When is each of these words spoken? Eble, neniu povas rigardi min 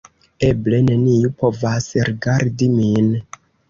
Eble, 0.47 0.79
neniu 0.87 1.33
povas 1.43 1.89
rigardi 2.11 2.75
min 2.79 3.19